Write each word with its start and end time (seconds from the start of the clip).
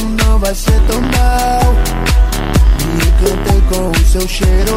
pescoço 0.00 0.08
não 0.08 0.38
vai 0.38 0.54
ser 0.54 0.80
tão 0.88 1.00
mal. 1.00 1.74
Me 2.80 3.04
encantei 3.06 3.60
com 3.68 3.90
o 3.90 4.06
seu 4.06 4.26
cheiro. 4.28 4.74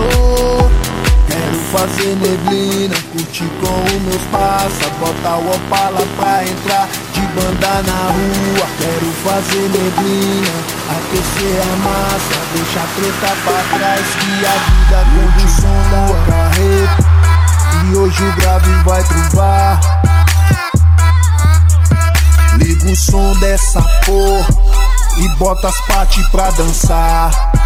Quero 1.28 1.58
fazer 1.72 2.16
neblina, 2.18 2.96
curtir 3.12 3.50
com 3.60 3.84
os 3.84 4.02
meus 4.04 4.22
passa, 4.32 4.90
botar 5.00 5.38
o 5.38 5.50
opala 5.50 6.06
pra 6.18 6.44
entrar 6.44 6.88
de 7.14 7.22
banda 7.22 7.82
na 7.88 8.12
rua. 8.12 8.68
Quero 8.78 9.12
fazer 9.24 9.70
neblina, 9.70 10.56
aquecer 10.92 11.62
a 11.62 11.76
massa, 11.78 12.38
deixar 12.54 12.88
treta 12.96 13.32
pra 13.44 13.78
trás 13.78 14.06
que 14.20 14.32
a 14.46 14.56
vida 14.70 15.00
curte 15.16 15.46
o 15.46 15.50
som 15.50 15.82
da 15.90 16.04
carreta. 16.32 17.14
E 17.86 17.96
hoje 17.96 18.24
o 18.24 18.36
grave 18.36 18.72
vai 18.84 19.04
truvar. 19.04 19.80
Liga 22.58 22.92
o 22.92 22.96
som 22.96 23.34
dessa 23.40 23.82
porra 24.06 24.43
e 25.18 25.28
bota 25.38 25.68
as 25.68 25.80
pati 25.88 26.24
pra 26.32 26.50
dançar. 26.52 27.63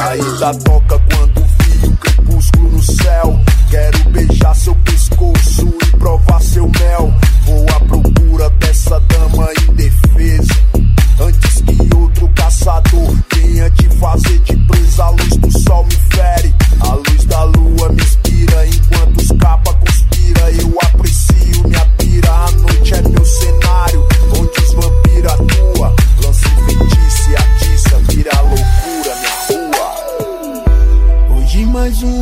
Saída 0.00 0.54
toca 0.64 0.98
quando 0.98 1.44
vi 1.44 1.88
o 1.88 1.96
crepúsculo 1.98 2.70
no 2.70 2.82
céu. 2.82 3.38
Quero 3.70 3.98
beijar 4.08 4.56
seu 4.56 4.74
pescoço 4.76 5.68
e 5.86 5.96
provar 5.98 6.40
seu 6.40 6.66
mel. 6.66 7.14
Vou 7.44 7.66
à 7.68 7.80
procura 7.80 8.48
dessa 8.48 8.98
dama 8.98 9.46
indefesa. 9.68 10.69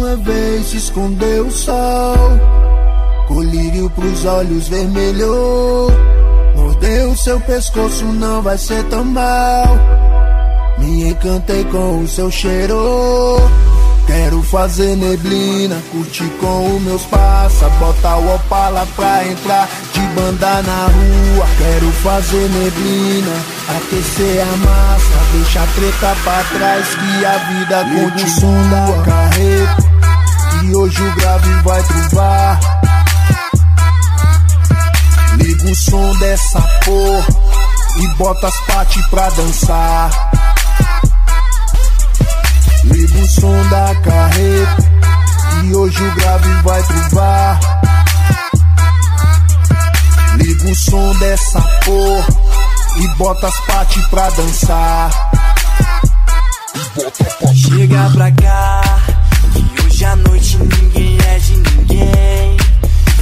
Uma 0.09 0.17
vez 0.17 0.67
se 0.69 0.77
escondeu 0.79 1.47
o 1.47 1.51
sol. 1.51 2.17
Colírio 3.27 3.91
pros 3.91 4.25
olhos 4.25 4.69
vermelhos. 4.69 5.93
Mordeu 6.57 7.15
seu 7.17 7.39
pescoço, 7.41 8.05
não 8.07 8.41
vai 8.41 8.57
ser 8.57 8.83
tão 8.85 9.05
mal. 9.05 9.67
Me 10.79 11.11
encantei 11.11 11.63
com 11.65 12.01
o 12.01 12.09
seu 12.09 12.31
cheiro. 12.31 13.37
Quero 14.07 14.43
fazer 14.45 14.97
neblina, 14.97 15.77
curtir 15.93 16.31
com 16.41 16.77
os 16.77 16.83
meus 16.83 17.03
passa, 17.05 17.69
botar 17.79 18.17
o 18.17 18.37
opala 18.37 18.89
pra 18.97 19.23
entrar 19.29 19.69
de 19.93 20.01
banda 20.15 20.63
na 20.63 20.87
rua. 20.87 21.47
Quero 21.59 21.93
fazer 21.93 22.49
neblina, 22.49 23.37
aquecer 23.77 24.41
a 24.41 24.57
massa, 24.57 25.19
deixar 25.35 25.69
treta 25.75 26.17
pra 26.25 26.43
trás 26.57 26.87
que 26.95 27.27
a 27.27 27.37
vida 27.53 27.85
continua. 27.85 29.05
carreta, 29.05 29.88
e 30.65 30.75
hoje 30.75 31.03
o 31.03 31.15
grave 31.15 31.63
vai 31.63 31.83
truvar. 31.83 32.61
Liga 35.37 35.71
o 35.71 35.75
som 35.75 36.17
dessa 36.19 36.61
porra 36.85 37.27
e 38.01 38.09
bota 38.17 38.49
as 38.49 38.61
pati 38.67 39.03
pra 39.11 39.29
dançar. 39.31 40.11
Liga 42.85 43.19
o 43.19 43.29
som 43.29 43.69
da 43.69 43.95
carreta 44.03 44.89
e 45.65 45.75
hoje 45.75 46.03
o 46.03 46.15
grave 46.15 46.63
vai 46.63 46.83
truvar. 46.83 47.61
Liga 50.37 50.71
o 50.71 50.75
som 50.75 51.15
dessa 51.19 51.61
porra 51.85 52.27
e 52.97 53.09
bota 53.17 53.47
as 53.47 53.61
pati 53.61 54.01
pra 54.09 54.31
dançar. 54.31 55.11
Chega 57.55 58.11
pra 58.11 58.33
cá, 58.33 58.83
Hoje 59.99 60.05
à 60.05 60.15
noite 60.15 60.57
ninguém 60.59 61.19
é 61.27 61.39
de 61.41 61.57
ninguém. 61.57 62.57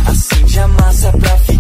Acende 0.07 0.59
a 0.59 0.69
massa 0.69 1.11
pra 1.11 1.39
ficar. 1.39 1.56